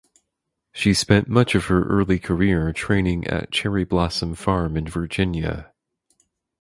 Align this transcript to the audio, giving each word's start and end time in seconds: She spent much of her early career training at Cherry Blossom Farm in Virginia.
She 0.73 0.95
spent 0.95 1.27
much 1.27 1.53
of 1.53 1.65
her 1.65 1.83
early 1.83 2.17
career 2.17 2.73
training 2.73 3.27
at 3.27 3.51
Cherry 3.51 3.83
Blossom 3.85 4.33
Farm 4.33 4.75
in 4.75 4.87
Virginia. 4.87 5.73